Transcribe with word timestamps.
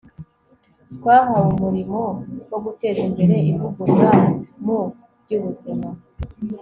twahawe 0.95 1.49
umurimo 1.55 1.99
wo 2.49 2.59
guteza 2.65 3.01
imbere 3.07 3.35
ivugurura 3.51 4.11
mu 4.63 4.79
by'ubuzima 5.21 5.89